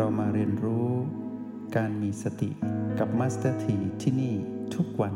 [0.00, 0.88] เรามาเรียนรู้
[1.76, 2.50] การมีสติ
[2.98, 4.34] กับ Master T ที่นี่
[4.74, 5.14] ทุกวัน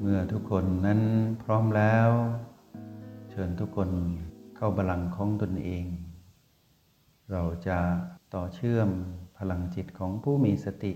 [0.00, 1.00] เมื่อทุกคนนั้น
[1.42, 2.10] พร้อมแล้ว
[3.30, 3.90] เชิญทุกคน
[4.56, 5.84] เข้าบัลลังก์ของตนเอง
[7.32, 7.78] เราจะ
[8.34, 8.88] ต่อเชื่อม
[9.38, 10.92] พลังจิตของผู้มีสติ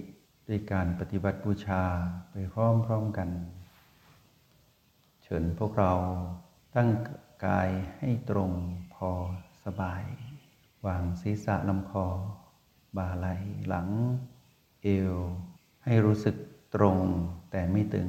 [0.49, 1.83] ด้วยการปฏิบัติบูชา
[2.31, 2.55] ไปพ
[2.91, 3.29] ร้อมๆกัน
[5.23, 5.93] เชิญพวกเรา
[6.75, 6.89] ตั้ง
[7.47, 8.51] กายให้ตรง
[8.97, 9.11] พอ
[9.65, 10.05] สบาย
[10.87, 12.07] วางศีรษะลำคอ
[12.97, 13.27] บ่าไหล
[13.69, 13.89] หลัง
[14.83, 15.15] เอว
[15.85, 16.37] ให้รู้สึก
[16.75, 16.99] ตรง
[17.51, 18.09] แต่ไม่ตึง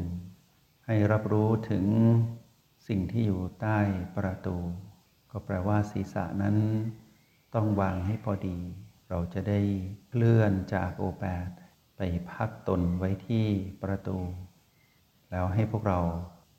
[0.86, 1.86] ให้รับรู้ถึง
[2.88, 3.80] สิ่งที่อยู่ใต้
[4.18, 4.58] ประตู
[5.32, 6.58] ก็แปลว่าศีรษะนั้น
[7.56, 8.58] ต้องวางให้พอดี
[9.10, 9.60] เราจะได้
[10.10, 11.50] เคลื่อนจากโอแปด
[11.98, 13.46] ไปพักตนไว้ที่
[13.84, 14.18] ประตู
[15.32, 16.00] แล้วให้พวกเรา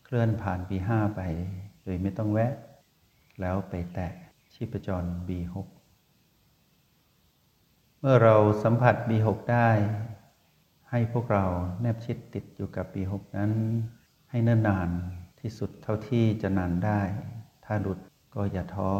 [0.04, 1.20] เคลื่อนผ่าน B5 ไป
[1.84, 2.52] โดยไม่ต้องแวะ
[3.40, 4.12] แล้วไปแตะ
[4.62, 5.54] ชีพจร B6
[8.00, 9.70] เมื่อเราสัมผัส B6 ได้
[10.90, 11.46] ให้พวกเรา
[11.80, 13.52] แนบชิดติดอยู่กับ B6 นั้น
[14.30, 14.90] ให้เนิ่นนาน
[15.40, 17.00] ที่สุดเท่าที่จะนานได้
[17.64, 17.98] ถ้าหลุด
[18.34, 18.90] ก็อย่าท้อ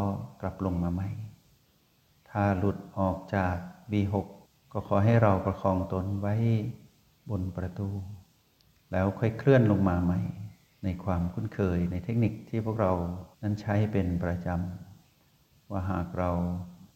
[0.41, 1.09] กลับลงมาใหม่
[2.29, 3.55] ถ้าหลุดออกจาก
[3.91, 4.15] B6
[4.73, 6.35] ก็ขอให้เราประคองตนไว้
[7.29, 7.89] บนประตู
[8.91, 10.19] แล้วค่อยเคลื่อนลงมาใหม่
[10.83, 12.93] ในความคุ้นเคยในเทคนิคที่พวกเรา
[13.41, 14.92] นั้นใช้เป็นประจำ
[15.73, 16.31] ว่าหากเรา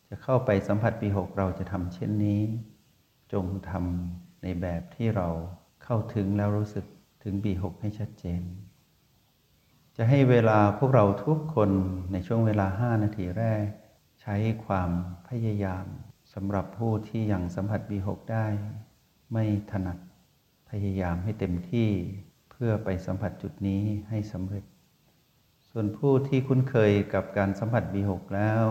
[0.09, 2.42] จะเข้าไปสัมผัส B6 เราจะทำเช่นนี้
[3.34, 5.28] จงทำในแบบที่เรา
[5.84, 6.86] เข้าถึงแล้วรู้สึก
[7.23, 8.42] ถึง B6 ให้ชัดเจน
[9.97, 11.72] จะให้เวลาพวกเราทุกคน
[12.11, 13.66] ในช่วงเวลา5นาทีแรก
[14.22, 14.89] ใช้ความ
[15.28, 15.86] พยายาม
[16.34, 18.45] สำหรับผู้ที่ยังสัมผัส B6 ได้
[19.34, 19.97] ไม่ถนัด
[20.69, 21.89] พยายามให้เต็มที่
[22.52, 24.66] เพื่อไปสัมผัสจุดนี้ให้สำเร็จ
[25.80, 28.66] ส่วนผู้ที่คุ้นเคยกับการสัมผัส B6 แล้ว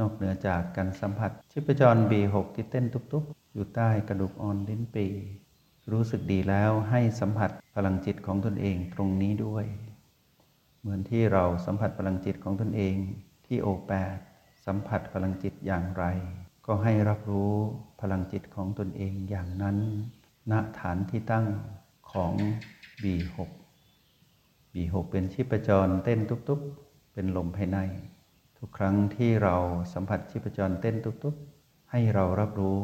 [0.00, 5.06] นอกเหนือจากการสัมผัส ชีพจร B6 ที่เต้นตุบๆ อยู่ใต้กระดูกอ่อนลิ้นปี
[5.92, 9.66] รู้สึกดีแล้วให้สัมผัสพลังจิตของตนเองตรงนี้ด้วย
[10.80, 12.96] เหมือนที่เราสัมผัสพลังจิตของตนเอง
[13.46, 14.16] ที่โอแปด
[14.66, 16.04] สัมผัสพลังจิตอย่างไร
[16.66, 17.54] ก็ให้รับรู้
[18.00, 19.76] พลังจิตของตนเองอย่างนั้น
[20.50, 21.46] ณฐานที่ตั้ง
[22.12, 22.32] ของ
[23.04, 23.59] B6
[24.72, 27.78] B6 เป็นชีพจรเต้นตุบๆ เป็นลมภายใน
[28.58, 29.56] ทุกครั้งที่เรา
[29.92, 32.80] สัมผัสชีพจรเต้นตุบๆ ให้เรารับรู้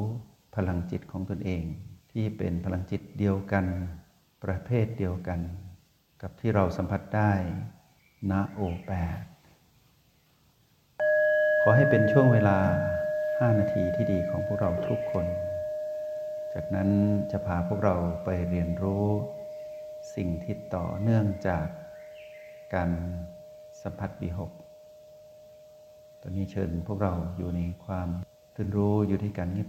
[0.57, 1.65] พลังจิตของตนเอง
[2.13, 3.67] ที่เป็นพลังจิตเดียวกัน
[4.45, 5.41] ประเภทเดียวกัน
[6.23, 7.33] กับที่เราสัมผัสได้
[8.31, 9.23] ณโอแปด
[11.63, 12.59] ขอให้เป็นช่วงเวลา
[13.09, 15.27] 5 นาทีที่ดีของพวกเราทุกคน
[16.55, 16.89] จากนั้น
[17.31, 19.07] จะพาพวกเราไปเรียนรู้
[20.15, 21.67] สิ่งที่ต่อเนื่องจาก
[22.75, 22.91] การ
[23.83, 24.53] สัมผัสวีหก
[26.21, 28.09] ตอนนี้เชิญพวกเราอยู่ในความ
[28.57, 29.67] ตื่นรู้อยู่ที่การเงีย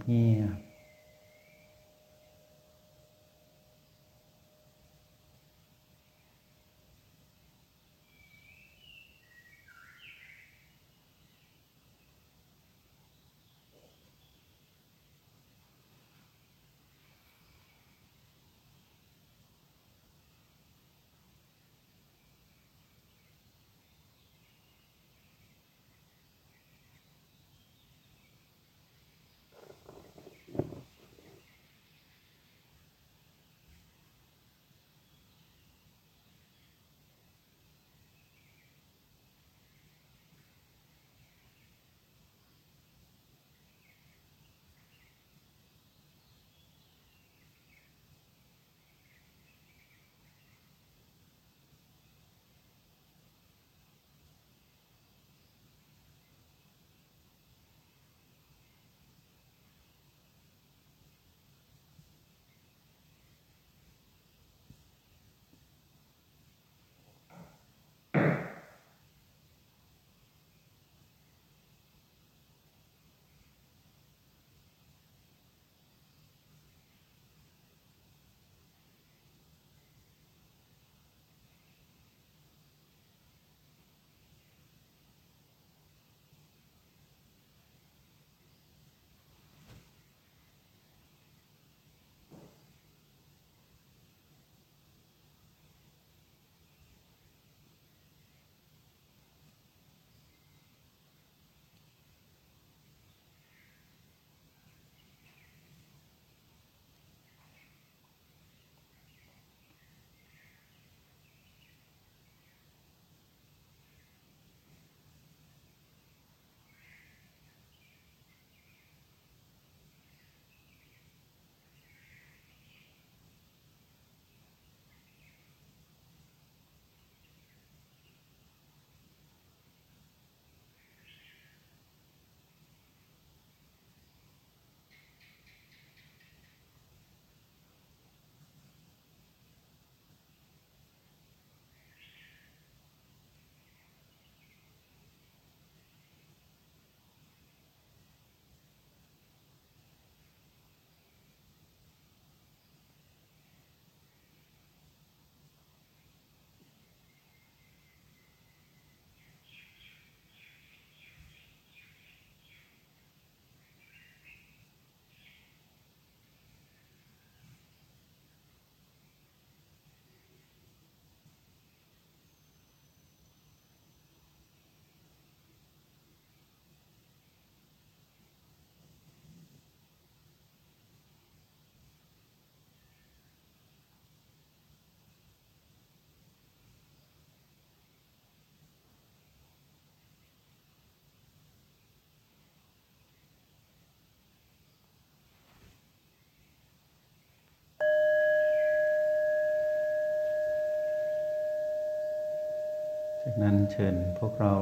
[203.30, 204.54] จากนั้นเชิญพวกเรา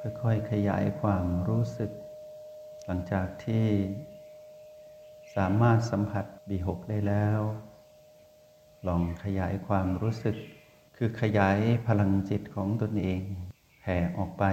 [0.00, 1.90] ค่อยๆขยายความรู้สึก
[2.86, 3.66] หลังจากที่
[5.34, 7.40] สามารถสัมผัสบีหกได้แล้ว
[8.86, 10.36] ลองขยายความรู้สึก
[10.96, 13.22] คือขยายพลังจิตของตนเอง
[13.80, 14.44] แผ่ออกไป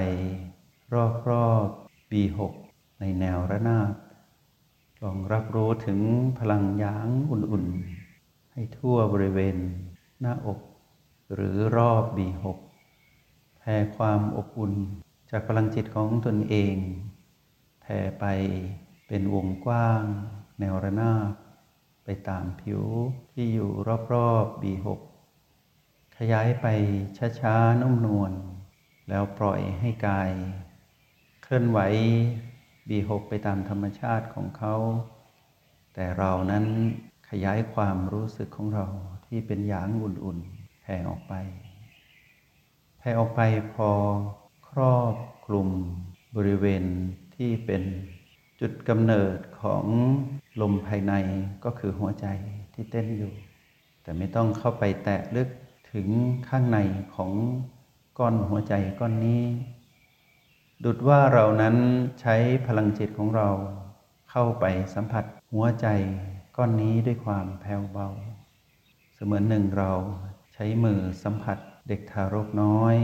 [1.29, 2.53] รอบๆบีหก
[2.99, 3.93] ในแนวระนาบ
[5.03, 5.99] ลองรับรู้ถึง
[6.39, 9.57] พลังยางอุ่นๆ ให้ทั่วบริเวณ
[10.21, 10.59] หน้าอก
[11.33, 12.59] หรือรอบบีหก
[13.71, 14.73] ผ่ความอบอุ่น
[15.31, 16.75] จากพลังจิตของตนเอง
[17.81, 18.25] แผ่ไป
[19.07, 20.03] เป็นวงกว้าง
[20.59, 21.33] แนวระนาบ
[22.03, 22.83] ไปตามผิว
[23.31, 23.71] ที่อยู่
[24.13, 24.99] รอบๆบีหก
[26.17, 26.65] ขยายไป
[27.39, 28.31] ช้าๆนุ่มนวล
[29.09, 30.31] แล้วปล่อยให้กาย
[31.43, 31.79] เคลื่อนไหว
[32.89, 34.75] บีหกไปตามธรรมชาติของเขา
[35.93, 36.65] แต่เรานั้น
[37.29, 38.85] ขยายความรู้สึกของเรา
[39.25, 41.35] ที่เป็นหยางอุ่นๆแผ่ออกไป
[43.01, 43.41] แผ่ออกไป
[43.73, 43.89] พอ
[44.69, 45.15] ครอบ
[45.45, 45.69] คลุม
[46.35, 46.83] บริเวณ
[47.35, 47.83] ที่เป็น
[48.61, 49.85] จุดกำเนิดของ
[50.61, 51.13] ลมภายใน
[51.63, 52.27] ก็คือหัวใจ
[52.73, 53.33] ที่เต้นอยู่
[54.03, 55.49] แต่ไม่ต้องเข้าไปแตะลึก
[55.93, 56.07] ถึง
[56.49, 56.79] ข้างใน
[57.15, 57.31] ของ
[58.19, 59.43] ก้อนหัวใจก้อนนี้
[60.83, 61.75] ดุดว่าเรานั้น
[62.21, 62.35] ใช้
[62.67, 63.49] พลังจิตของเรา
[64.31, 65.87] เข้าไปสัมผัสหัวใจ
[66.57, 68.09] ก้อนนี้ด้วยความแผ่วเบา
[69.13, 69.91] เสมือนหนึ่งเรา
[70.53, 71.57] ใช้มือสัมผัส
[71.87, 72.95] เด็กทารกน้อย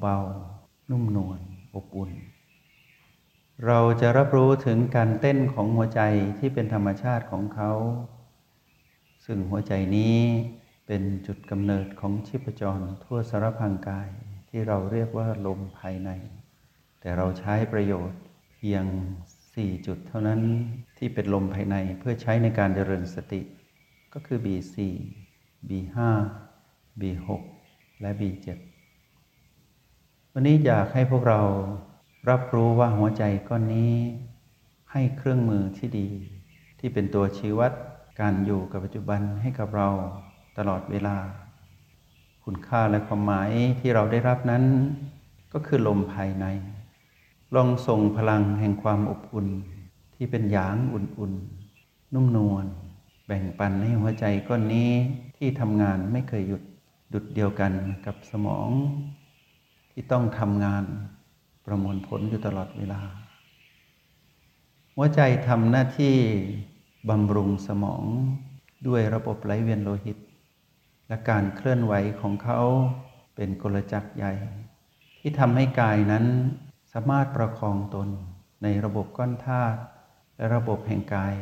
[0.00, 1.40] เบาๆ นุ่มนวล
[1.74, 2.12] อบอุ่น
[3.66, 6.00] เราจะรับรู้ถึงการเต้นของหัวใจ
[6.38, 7.72] ที่เป็นธรรมชาติของเขา
[9.24, 10.18] ซึ่งหัวใจนี้
[10.86, 14.08] เป็นจุดกำเนิดของชีพจรทั่วสารพังกาย
[14.48, 16.10] ที่เราเรียกว่าลมภายใน
[17.00, 18.20] แต่เราใช้ประโยชน์
[18.56, 18.84] เพียง
[19.36, 20.40] 4 จุดเท่านั้น
[20.98, 23.42] ที่เป็นลมภายในเพื่อใช้ในการเจริญสติ
[24.12, 24.76] ก็คือ B4
[25.68, 25.96] B5
[27.00, 27.30] B6
[28.00, 28.58] และ B7
[30.32, 31.40] วันนี้อยากให้พวกเรา
[32.30, 33.94] รับรู้ว่าหัวใจก้อนนี้
[34.92, 36.08] ให้เครื่องมือที่ดี
[36.78, 37.72] ที่เป็นตัวชี้วัด
[38.20, 39.88] การอยู่กับปัจจุบันให้กับเรา
[40.58, 41.16] ตลอดเวลา
[42.44, 43.50] คุณค่าและความหมาย
[43.80, 44.64] ที่เราได้รับนั้น
[45.52, 46.46] ก็คือลมภายใน
[47.54, 49.48] ลองส่งพลังแห่งความอบอุ่น
[50.14, 52.66] ที่เป็นหยางอุ่นๆ นุ่มนวล
[53.26, 54.90] แบ่งปันให้หัวใจก้อนนี้
[55.36, 56.62] ที่ทำงานไม่เคยหยุด
[57.12, 57.72] ดุดเดียวกัน
[58.06, 58.68] กับสมอง
[59.92, 60.84] ที่ต้องทำงาน
[61.66, 63.00] ประมวลผลอยู่ตลอดเวลา
[64.94, 66.16] หัวใจทำหน้าที่
[67.08, 68.04] บำรุงสมอง
[68.86, 70.18] ด้วยระบบไหลเวียนโลหิต
[71.08, 72.60] และการเคลื่อนไหวของเขา
[73.34, 74.32] เป็นกลจักรใหญ่
[75.20, 76.24] ที่ทำให้กายนั้น
[76.92, 78.08] สามารถประคองตน
[78.62, 79.80] ในระบบก้อนธาตุ
[80.36, 81.34] และระบบแห่งกาย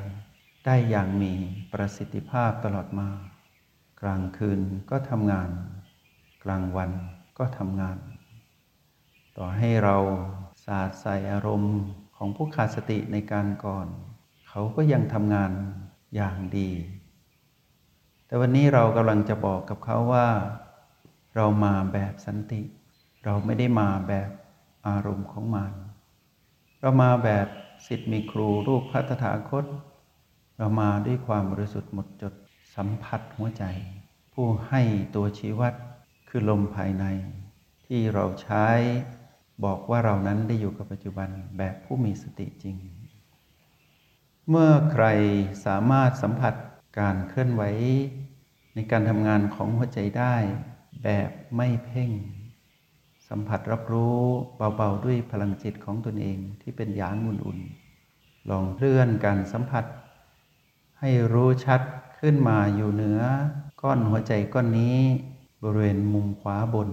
[0.64, 1.32] ได้อย่างมี
[1.72, 3.08] ประสิทธิภาพตลอดมา
[4.06, 5.50] ลางคืนก็ทำงาน
[6.44, 6.90] กลางวัน
[7.38, 7.98] ก็ทำงาน
[9.36, 9.96] ต่อให้เรา
[10.64, 11.76] สาดใส่อารมณ์
[12.16, 13.86] ของผู้ขาดสติในการก่อน
[14.48, 15.52] เขาก็ยังทำงาน
[16.14, 16.70] อย่างดี
[18.26, 20.28] แต่วันนี้เรากำลังจะบอกกับเขาว่า
[21.36, 22.62] เรามาแบบสันติ
[23.24, 24.30] เราไม่ได้มาแบบ
[24.88, 25.72] อารมณ์ของมัน
[26.80, 27.46] เรามาแบบ
[27.86, 29.64] สิทธิ์มีครูรูปพัฒถาคต
[30.58, 32.34] เรามาด้วยความบริสุทธิ์หมดจด
[32.76, 33.64] สัมผัสหัวใจ
[34.32, 34.82] ผู้ให้
[35.14, 35.74] ตัวชี้วัด
[36.28, 37.04] คือลมภายใน
[37.86, 38.66] ที่เราใช้
[39.64, 41.28] บอกว่าเรานั้นได้อยู่กับปัจจุบัน
[41.58, 42.76] แบบผู้มีสติจริง
[44.48, 45.06] เมื่อใคร
[45.66, 46.54] สามารถสัมผัส
[46.98, 47.62] การเคลื่อนไหว
[48.74, 50.34] ในการทำงานของหัวใจได้
[51.02, 52.10] แบบไม่เพ่ง
[53.28, 54.20] สัมผัสรับรู้
[54.76, 59.84] เบาๆด้วยพลังจิตของตนเองที่เป็นหยางอุ่นๆลองเคลื่อนการสัมผัส
[61.00, 61.80] ให้รู้ชัด
[62.26, 63.22] ขึ้นมาอยู่เหนือ
[63.82, 64.98] ก้อนหัวใจก้อนนี้
[65.62, 66.90] บริเวณมุมขวาบน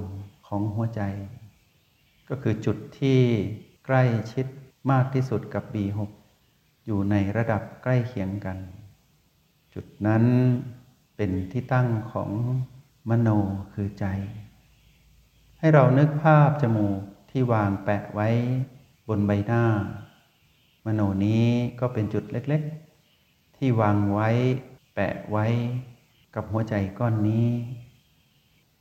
[0.48, 1.02] ของหัวใจ
[2.30, 3.20] ก็คือจุดที่
[3.86, 4.46] ใกล้ชิด
[4.92, 6.00] มากที่สุดกับ B6
[6.86, 8.58] อยู่ในระดับใกล้เคียงกัน
[9.74, 10.24] จุดนั้น
[11.16, 12.30] เป็นที่ตั้งของ
[13.10, 13.30] มโน
[13.74, 14.06] คือใจ
[15.60, 17.00] ให้เรานึกภาพจมูก
[17.32, 18.30] ที่วางแปะไว้
[19.08, 19.64] บนใบหน้า
[20.86, 21.46] มโนนี้
[21.80, 24.32] ก็เป็นจุดเล็กๆ ที่วางไว้
[24.94, 25.46] แปะไว้
[26.36, 27.48] กับหัวใจก้อนนี้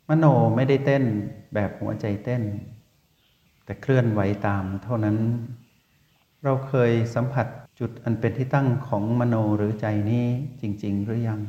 [0.08, 0.24] มโน
[0.56, 1.04] ไม่ได้เต้น
[1.54, 2.42] แบบหัวใจเต้น
[3.64, 5.18] แต่เคลื่อนไหวตามเท่านั้น
[6.44, 7.46] เราเคยสัมผัส
[7.78, 10.26] จุดอันเป็นที่ตั้งของมโนหรือใจนี้
[10.60, 11.40] จริง ๆ หรือยัง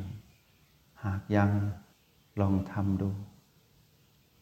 [1.03, 1.51] หากยัง
[2.41, 3.09] ลองทำดู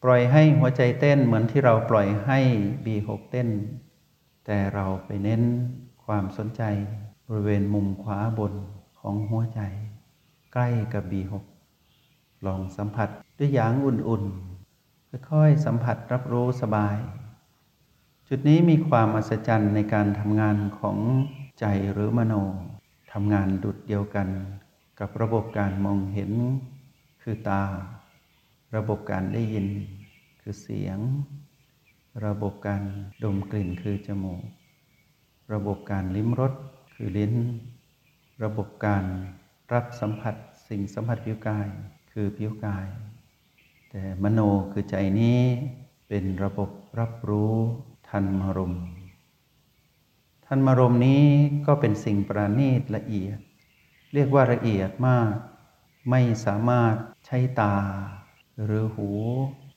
[0.02, 2.38] ปล่อยให้หัวใจเต้นเหมือนที่เราปล่อยให้
[2.84, 3.48] B6 เต้น
[4.46, 5.42] แต่เราไปเน้น
[6.04, 6.62] ความสนใจ
[7.28, 8.54] บริเวณมุมขวาบน
[9.00, 9.60] ของหัวใจ
[10.52, 11.32] ใกล้กับ B6
[12.46, 16.96] ลองสัมผัสด้วยหยางอุ่นๆ ค่อยๆ สัมผัสรับรู้สบาย
[18.28, 20.98] จุดนี้มีความอัศจรรย์ในการทำงานของ
[21.60, 22.34] ใจหรือมโน
[23.12, 24.28] ทำงานดุดเดียวกัน
[25.00, 26.32] กับระบบการมองเห็น
[27.22, 27.62] คือตา
[28.76, 29.66] ระบบการได้ยิน
[30.40, 30.98] คือเสียง
[32.26, 32.82] ระบบการ
[33.24, 34.42] ดมกลิ่นคือจมูก
[35.52, 36.52] ระบบการลิ้มรส
[36.94, 37.34] คือลิ้น
[38.44, 39.04] ระบบการ
[39.72, 40.34] รับสัมผัส
[40.68, 41.68] สิ่งสัมผัสผิวกาย
[42.12, 42.86] คือผิวกาย
[43.90, 44.40] แต่มโน
[44.72, 45.40] คือใจนี้
[46.08, 47.54] เป็นระบบรับรู้
[48.08, 48.74] ทันมารม
[50.46, 51.24] ทันมารมนี้
[51.66, 53.38] ก็เป็นสิ่งประณีตละเอียด
[54.14, 55.32] เรียกว่าละเอียดมาก
[56.10, 56.94] ไม่สามารถ
[57.26, 57.76] ใช้ตา
[58.64, 59.10] หรือหู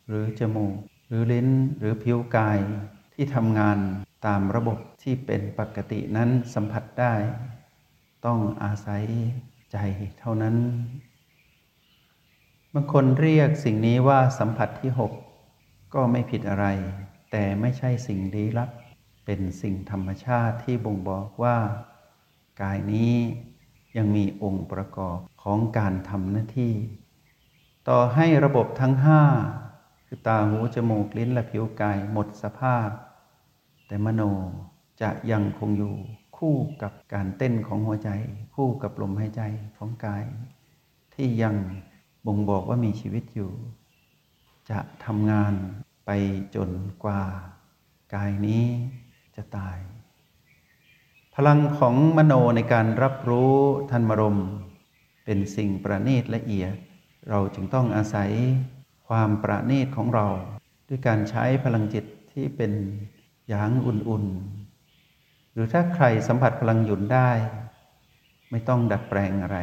[0.07, 2.59] หรือจมูก หรือลิ้นหรือผิวกาย
[3.13, 3.77] ที่ทำงาน
[4.25, 7.13] ตามระบบที่เป็นปกตินั้นสัมผัสได้
[8.25, 9.03] ต้องอาศัย
[9.73, 9.77] ใจ
[10.19, 10.55] เท่านั้น
[12.73, 15.11] บางคนเรียกสิ่งนี้ว่าสัมผัสที่หก
[15.93, 16.65] ก็ไม่ผิดอะไร
[17.31, 18.69] แต่ไม่ใช่สิ่งลี้ลับ
[19.25, 21.57] เป็นสิ่งธรรมชาติที่บ่งบอกว่า
[22.61, 23.15] กายนี้
[23.97, 26.73] ยังมีองค์ประกอบของการทำหน้าที่
[27.87, 29.21] ต่อให้ระบบทั้งห้า
[30.05, 32.89] คือตาหูจมูกลิ้นและผิวกายหมดสภาพ
[33.87, 34.21] แต่มโน
[35.01, 35.95] จะยังคงอยู่
[36.37, 38.09] คู่กับการเต้นของหัวใจ
[38.55, 39.41] คู่กับลมหายใจ
[39.77, 40.25] ของกาย
[41.15, 41.55] ที่ยัง
[42.25, 43.51] บ่งบอกว่ามีชีวิตอยู่
[44.69, 45.53] จะทำงาน
[46.05, 46.09] ไป
[46.55, 46.69] จน
[47.03, 47.21] กว่า
[48.15, 48.65] กายนี้
[49.35, 49.77] จะตาย
[51.35, 53.53] พลังของมโนในการรับรู้
[53.91, 54.37] ทันมรม
[55.25, 56.75] เป็นสิ่งประณีตละเอียด
[57.29, 58.31] เราจึงต้องอาศัย
[59.07, 60.27] ความประณีตของเรา
[60.87, 62.71] ด้วยการใช้พลังจิตที่เป็น
[63.47, 64.62] หยางอุ่นๆ
[65.53, 67.31] หรือถ้าใครสัมผัสพลังหยุนได้
[68.51, 69.59] ไม่ต้องดัดแปลงอะไร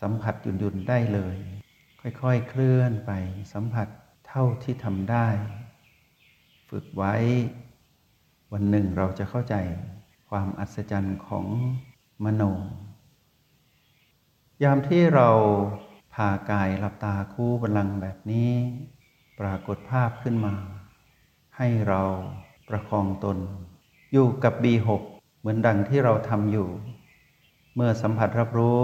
[0.00, 1.36] สัมผัสหยุ่นได้เลย
[2.00, 3.12] ค่อยๆเคลื่อนไป
[3.52, 3.88] สัมผัส
[4.28, 5.28] เท่าที่ทำได้
[6.70, 7.14] ฝึกไว้
[8.52, 9.54] วันหนึ่งเราจะเข้าใจ
[10.28, 11.46] ความอัศจรรย์ของ
[12.24, 12.42] มโน
[14.62, 15.28] ยามที่เรา
[16.14, 18.50] พากายหลับตาคู่บัลลังแบบนี้
[19.40, 20.54] ปรากฏภาพขึ้นมา
[21.56, 22.02] ให้เรา
[22.68, 23.38] ประคองตน
[24.12, 24.88] อยู่กับ B6
[25.38, 26.68] เหมือนดังที่เราทำอยู่
[27.74, 28.80] เมื่อสัมผัสรับรู้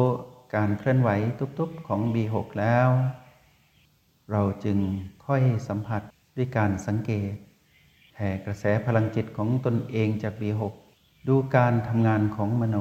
[0.54, 1.10] การเคลื่อนไหว
[1.58, 2.88] ทุบๆของ B6 แล้ว
[4.32, 4.78] เราจึง
[5.26, 6.02] ค่อยสัมผัส
[6.36, 7.32] ด้วยการสังเกต
[8.12, 10.62] แผ่กระแสพลังจิตของตนเองจาก B6
[11.28, 12.76] ดูการทำงานของมโน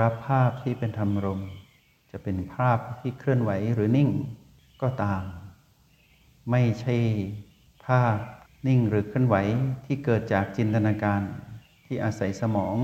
[0.00, 1.40] รับภาพที่เป็นธรรมรม
[2.10, 4.10] จะเป็นภาพที่เคลื่อนไหวหรือนิ่ง
[4.82, 5.22] ก็ตาม
[6.50, 6.96] ไม่ใช่
[7.86, 8.16] ภาพ
[8.66, 9.36] นิ่งหรือเคลื่อนไหว
[9.84, 11.22] ที่เกิดจากจินตนาการ
[11.92, 12.76] ที่อาศัยสมอง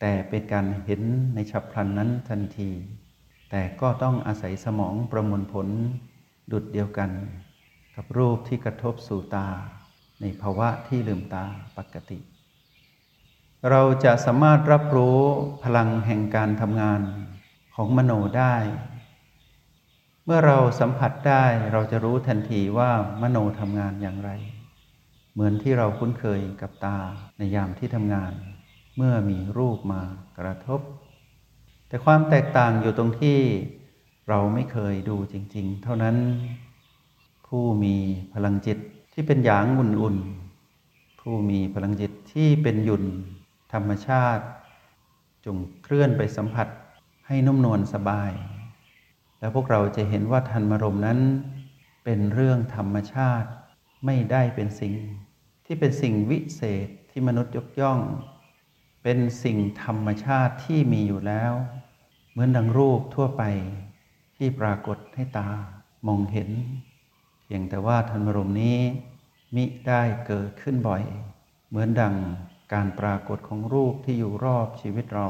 [0.00, 1.02] แต่เป็นการเห็น
[1.34, 2.70] ในฉับพลันนั้นทันที
[3.50, 5.68] แต่ก็ต้องอาศัยสมองประมวลผล
[6.52, 7.10] ดุดเดียวกัน
[7.96, 9.48] กับรูปที่กระทบสู่ตา
[10.20, 11.44] ในภาวะที่ลืมตา
[11.76, 12.18] ปกติ
[13.70, 15.18] เราจะสามารถรับรู้
[15.64, 17.00] พลังแห่งการทำงาน
[17.74, 18.56] ของมโนได้
[20.24, 22.90] เมื่อเราสัมผัสได้เราจะรู้ทันทีว่า
[23.22, 24.32] มโนทำงานอย่างไร
[25.38, 26.98] เหมือนที่เราคุ้นเคยกับตา
[27.38, 28.32] ในยามที่ทำงาน
[28.96, 30.02] เมื่อมีรูปมา
[30.38, 30.80] กระทบ
[31.88, 33.38] แต่ความแตกต่างอยู่ตรงที่
[34.28, 36.16] เราไม่เคยดูจริง ๆ เท่านั้น
[37.46, 37.96] ผู้มี
[38.34, 38.78] พลังจิต
[39.12, 43.04] ที่เป็นหยางอุ่นๆผู้มีพลังจิตที่เป็นหยุ่น
[43.72, 44.44] ธรรมชาติ
[45.44, 46.68] จงเคลื่อนไปสัมผัส
[47.26, 48.32] ให้นุ่มนวลสบาย
[49.38, 51.18] แล้วพวกเราจะเห็นว่าทันมรมนั้น
[52.04, 53.50] เป็นเรื่องธรรมชาติ
[54.06, 54.94] ไม่ได้เป็นสิ่ง
[55.70, 58.00] ที่เป็นสิ่งวิเศษที่มนุษย์ยกย่อง
[59.02, 61.52] เป็นสิ่งธรรมชาติที่มีอยู่แล้ว
[62.30, 63.42] เหมือนดังรูปทั่วไป
[64.36, 65.48] ที่ปรากฏให้ตา
[66.06, 66.50] มองเห็น
[67.44, 68.78] เพียงแต่ว่าทันมรมนี้
[69.54, 71.02] มิได้เกิดขึ้นบ่อย
[71.68, 72.14] เหมือนดัง
[72.72, 75.28] การปรากฏของรูปที่อยู่รอบชีวิตเรา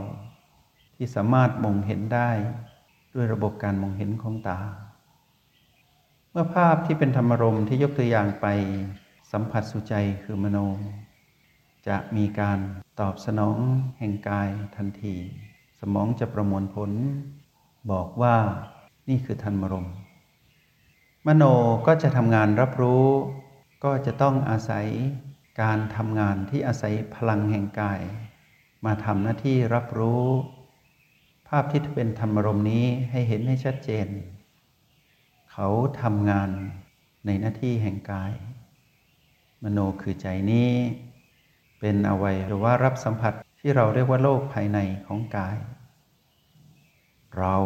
[0.96, 2.30] ที่สามารถมองเห็นได้
[3.14, 4.60] ด้วยระบบการมองเห็นของตา
[6.30, 8.46] เมื่อภาพที่เป็นธรรมรมที่ยกตัวอย่างไป
[9.32, 10.58] สัมผัสสุใจคือมโน
[11.88, 12.58] จะมีการ
[13.00, 13.58] ตอบสนอง
[13.98, 15.16] แห่งกายทันที
[15.80, 16.90] สมองจะประมวลผล
[17.90, 18.36] บอกว่า
[19.08, 19.86] นี่คือทันมรม
[21.26, 21.44] มโน
[21.86, 23.06] ก็จะทำงานรับรู้
[23.84, 24.86] ก็จะต้องอาศัย
[25.62, 28.00] การทำงานที่อาศัยพลังแห่งกาย
[28.84, 30.24] มาทำหน้าที่รับรู้
[31.48, 34.08] ภาพที่เป็นธรรมรมนี้ให้เห็นให้ชัดเจน
[35.52, 35.68] เขา
[36.02, 36.50] ทำงาน
[37.26, 38.32] ในหน้าที่แห่งกาย
[39.62, 40.70] มโนคือใจนี้
[41.80, 45.56] เป็นอวัยหรือว่ารับสัมผัสที่เราเรียกว่าโลกภายในของกาย
[47.38, 47.56] เรา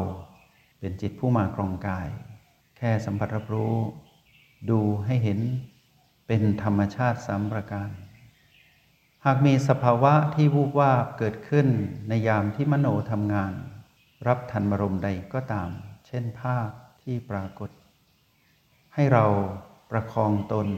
[0.78, 2.08] เป็นจิตผู้มาครองกาย
[2.76, 3.74] แค่สัมผัสรับรู้
[4.70, 5.40] ดูให้เห็น
[6.26, 7.90] เป็นธรรมชาติสามประการ
[9.24, 11.66] หากมีสภาวะที่วูบวาบเกิดขึ้น
[12.08, 13.52] ในยามที่มโนทำงาน
[14.26, 15.70] รับทันมรมใดก็ตาม
[16.06, 16.68] เช่นภาพ
[17.02, 17.70] ที่ปรากฏ
[18.94, 19.24] ให้เรา
[19.90, 20.68] ประคองตน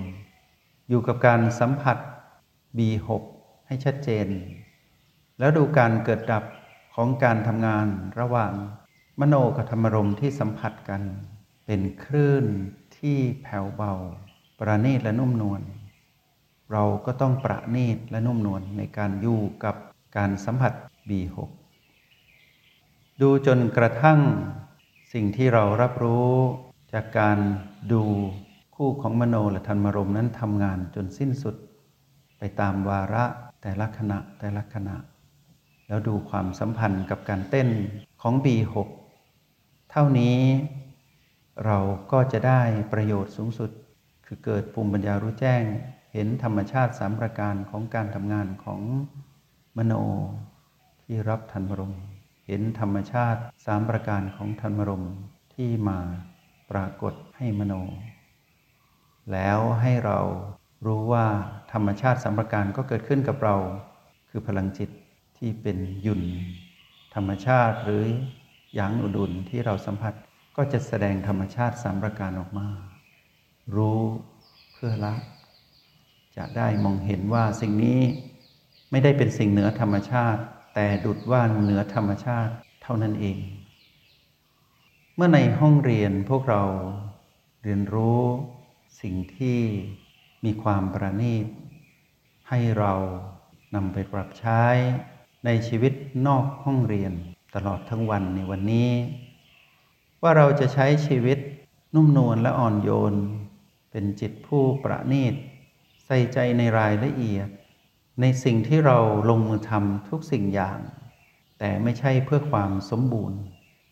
[0.88, 1.98] อยู่กับการสัมผัส
[2.76, 3.08] B6
[3.66, 4.26] ให้ชัดเจน
[5.38, 6.44] แล้วดูการเกิดดับ
[6.94, 7.86] ของการทำงาน
[8.20, 8.52] ระหว่าง
[9.20, 11.02] มโนกับธรรมรมที่สัมผัสกัน
[11.66, 12.44] เป็นคลื่น
[12.98, 13.92] ที่แผ่วเบา
[14.58, 15.62] ประณีตและนุ่มนวล
[16.72, 19.76] เราก็ต้องประณีตและนุ่มนวลในการอยู่กับ
[20.16, 20.72] การสัมผัส
[21.08, 21.36] B6
[23.20, 24.20] ดูจนกระทั่ง
[25.12, 26.32] สิ่งที่เรารับรู้
[26.92, 27.38] จากการ
[27.92, 28.04] ดู
[28.74, 31.56] คู่ของมโนและธรรมรมนั้นทำงานจนสิ้นสุด
[32.38, 33.24] ไปตามวาระ
[33.62, 34.96] แต่ละขณะแต่ละขณะ
[35.86, 37.68] แล้วดูความสัมพันธ์กับการเต้น
[38.22, 38.76] ของ B6
[39.90, 40.38] เท่านี้
[41.64, 41.78] เรา
[42.12, 43.70] ก็จะได้ประโยชน์สูงสุด
[44.26, 45.62] คือเกิดภูมิปัญญารู้แจ้ง
[46.12, 48.80] เห็นธรรมชาติสามประการของการทำงานของ
[49.76, 49.94] มโน
[51.02, 51.94] ที่รับธรรมรม
[52.46, 55.04] เห็นธรรมชาติสามประการของธรรมรม
[55.54, 55.98] ที่มา
[56.70, 57.74] ปรากฏให้มโน
[59.32, 60.18] แล้วให้เรา
[60.86, 61.26] รู้ว่า
[61.72, 63.56] ธรรมชาติสามประการก็เกิดขึ้นกับเรา
[64.30, 64.90] คือพลังจิต
[65.38, 66.22] ที่เป็นยุ่น
[67.14, 68.04] ธรรมชาติหรือ
[68.74, 70.14] หยางอุดุลที่เราสัมผัส
[70.56, 72.68] ก็จะแสดงธรรมชาติสามประการออกมา
[73.76, 74.00] รู้
[74.72, 75.14] เพื่อละ
[76.36, 78.00] จะได้มองเห็นว่าสิ่งนี้
[78.90, 80.42] ไม่ได้เป็นสิ่งเหนือธรรมชาติ
[80.74, 83.38] แต่ดุดว่าเหนือธรรมชาติเท่านั้นเอง
[85.16, 86.62] เมื่อในห้องเรียนพวกเรา
[87.64, 88.22] เรียนรู้
[89.00, 89.60] สิ่งที่
[90.44, 91.46] มีความประณีต
[92.48, 92.92] ให้เรา
[93.74, 94.62] นำไปปรับใช้
[95.44, 95.92] ในชีวิต
[96.26, 97.12] นอกห้องเรียน
[97.54, 98.90] ตลอดทั้งวันในวันนี้
[100.22, 101.38] ว่าเราจะใช้ชีวิต
[101.94, 103.14] นุ่มนวลและอ่อนโยน
[103.90, 105.34] เป็นจิตผู้ประณีต
[106.06, 107.48] ใส่ใจในรายละเอียด
[108.20, 108.98] ในสิ่งที่เรา
[109.30, 110.78] ลงมือทำทุกสิ่งอย่าง
[111.58, 113.38] แต่ไม่ใช่เพื่อความสมบูรณ์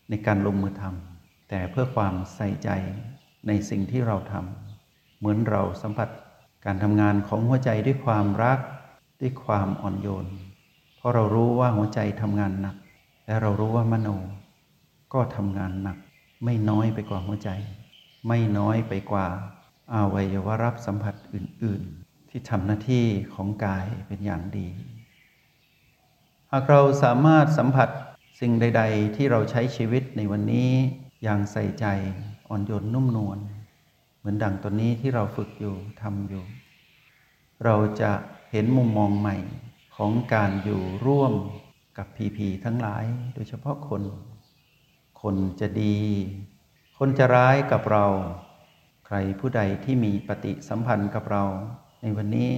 [0.09, 2.69] ในการลงมือทำแต่เพื่อความใส่ใจ
[3.47, 4.62] ในสิ่งที่เราทำ
[5.23, 6.09] เหมือนเราสัมผัส
[6.65, 8.59] การทำงานของหัวใจด้วยความรัก
[9.21, 10.25] ด้วยความอ่อนโยน
[10.97, 12.75] เพราะเรารู้ว่าหัวใจทำงานหนัก
[13.25, 14.09] และเรารู้ว่ามโน
[15.13, 15.97] ก็ทำงานหนัก
[16.43, 17.49] ไม่น้อยไปกว่าหัวใจ
[18.27, 19.27] ไม่น้อยไปกว่า
[19.93, 24.67] อาวัยวะรับสัมผัสอื่น ๆ ที่ทำหน้าที่ของกายเป็นอย่างดี
[26.51, 27.89] หากเราสามารถสัมผัส
[28.39, 30.71] สิ่งใด ๆ ที่เราใช้ชีวิตในวันนี้
[31.23, 31.85] อย่างใส่ใจ
[32.49, 33.39] อ่อนโยนนุ่มนวล
[34.23, 36.43] เหมือนดังตัวนี้ที่เราฝึกอยู่ทำอยู่
[37.65, 38.11] เราจะ
[38.51, 39.37] เห็นมุมมองใหม่
[39.95, 41.33] ของการอยู่ร่วม
[41.97, 44.03] กับพีพีทั้งหลาย โดยเฉพาะคน
[45.21, 45.97] คนจะดี
[46.97, 48.05] คนจะร้ายกับเรา
[49.05, 51.43] ใครผู้ใดที่มีปฏิสัมพันธ์กับเรา
[52.01, 52.51] ในวันนี้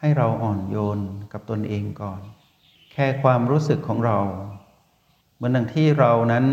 [0.00, 1.00] ให้เราอ่อนโยน
[1.32, 2.20] กับตนเองก่อน
[2.92, 4.18] แค่ความรู้สึกของเรา
[5.34, 6.46] เหมือนดังที่เรานั้น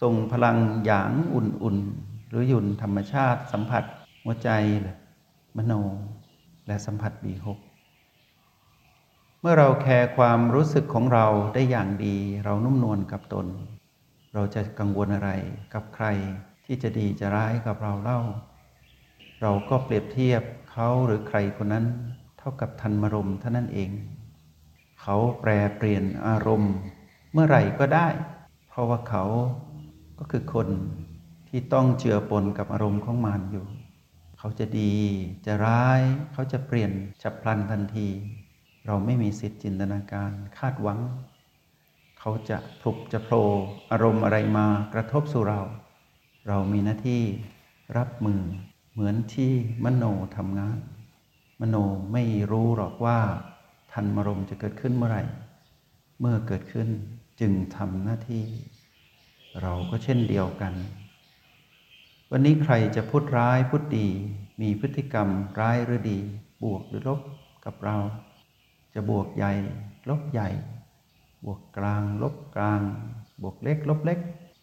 [0.00, 3.84] ส่งพลังหยางอุ่นๆ รือหยุ่นธรรมชาติ สัมผัส
[4.24, 4.50] หัวใจ
[5.56, 5.72] มโน
[6.66, 7.58] และสัมผัสบีหก
[9.40, 13.46] เมื่อเราแคร์ความรู้สึกของเราได้อย่างดี เรานุ่มนวลกับตน
[14.34, 15.30] เราจะกังวลอะไร
[15.74, 16.06] กับใคร
[16.64, 18.20] ที่จะดีจะร้ายกับเราเล่า
[19.42, 21.86] เราก็เปรียบเทียบเขาหรือใครคนนั้น
[22.38, 23.90] เท่ากับทันมรมเท่านั้นเอง
[25.02, 26.74] เขาแปรเปลี่ยนอารมณ์
[27.32, 28.08] เมื่อไหร่ก็ได้
[28.68, 29.24] เพราะว่าเขา
[30.18, 30.68] ก็คือคน
[31.48, 33.66] ที่ต้องเจือปนกับอารมณ์ของมานอยู่
[34.38, 34.94] เขาจะดี
[35.46, 36.00] จะร้าย
[36.32, 38.08] เขาจะเปลี่ยนฉับพลันทันที
[38.86, 40.98] เราไม่มีสิทธิ์จินตนาการคาดหวัง
[42.18, 43.44] เขาจะพลุกจะโผล่
[43.90, 45.60] อารมณ์อะไรมากระทบสู่เรา
[46.48, 47.22] เรามีหน้าที่
[47.96, 48.42] รับมือ
[48.92, 49.52] เหมือนที่
[49.84, 50.04] มโน
[50.36, 50.78] ทำงาน
[51.60, 51.76] มโน
[52.12, 53.18] ไม่รู้หรอกว่า
[53.92, 55.24] ทันมรมจะเกิดขึ้นเมื่อไหร่
[56.20, 56.88] เมื่อเกิดขึ้น
[57.40, 58.44] จึงทำหน้าที่
[59.62, 60.74] เราก็เช่นเดียวกัน
[62.32, 64.08] วันนี้ใครจะพูดร้ายพูดดี
[64.60, 65.28] มีพฤติกรรม
[65.60, 66.18] ร้ายหรือดี
[66.64, 67.20] บวกหรือลบ
[67.64, 67.96] กับเรา
[68.94, 69.52] จะบวกใหญ่
[70.10, 70.48] ลบใหญ่
[71.44, 72.80] บวกกลาง ลบกลาง
[73.42, 74.18] บวกเล็ก ลบเล็ก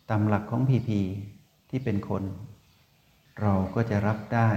[0.10, 1.00] ตามหลักของพีพี
[1.70, 2.24] ที่เป็นคน
[3.42, 4.50] เราก็จะรับได้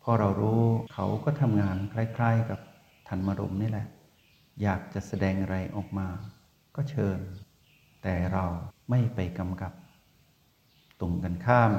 [0.00, 2.60] เพราะเรารู้เขาก็ทำงานคล้าย ๆ กับ
[3.08, 3.86] ทันมรมนี่แหละ
[4.62, 6.08] อยากจะแสดงอะไรออกมา
[6.76, 7.18] ก็เชิญ
[8.02, 8.44] แต่เรา
[8.90, 9.72] ไม่ไปกำกับ
[11.00, 11.72] ตรงกันข้าม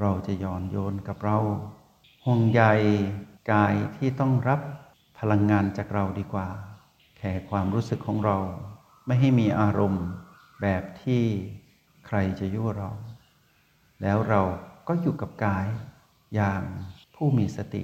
[0.00, 1.38] เราจะย้อนโยนกับเรา
[2.24, 2.62] ห่วงใย
[3.52, 4.60] กายที่ต้องรับ
[5.18, 6.48] พลังงานจากเราดีกว่า
[7.16, 8.36] แค่ความรู้สึกของเรา
[9.06, 10.06] ไม่ให้มีอารมณ์
[10.62, 11.22] แบบที่
[12.06, 12.90] ใครจะยั่วเรา
[14.02, 14.42] แล้วเรา
[14.88, 15.66] ก็อยู่กับกาย
[16.34, 16.62] อย่าง
[17.14, 17.82] ผู้มีสติ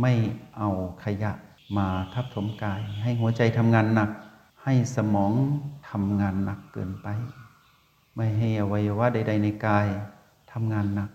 [0.00, 0.12] ไม่
[0.56, 0.68] เอา
[1.04, 1.32] ขยะ
[1.76, 4.10] มาทับถมกาย ให้หัวใจทำงานหนัก
[4.64, 5.32] ให้สมอง
[5.90, 7.08] ทำงานหนักเกินไป
[8.16, 9.86] ไม่ให้อวัยวะใด ๆ ในกาย
[10.52, 11.10] ทำงานหนัก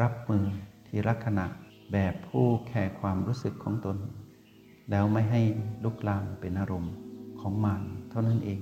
[0.00, 0.44] รับมือ
[0.86, 1.46] ทีละขณะ
[1.92, 3.96] แบบผู้แคร์ความรู้สึกของตน
[4.90, 5.40] แล้วไม่ให้
[5.84, 6.94] ลุกลามเป็นอารมณ์
[7.40, 8.60] ของมันเท่านั้นเอง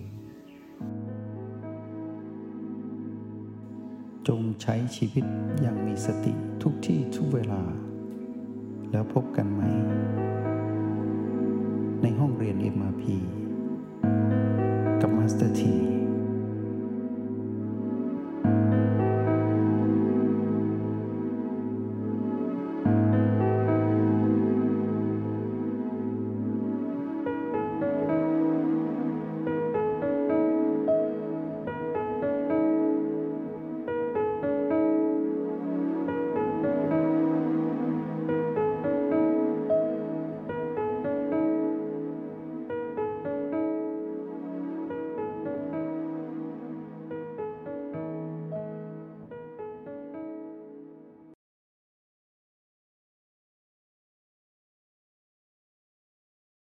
[4.28, 5.24] จงใช้ชีวิต
[5.60, 7.62] อย่างมีสติทุกที่ทุกเวลา
[8.90, 9.62] แล้วพบกันใหม่
[12.02, 13.04] ในห้องเรียน MRP
[15.00, 15.97] กับ Master T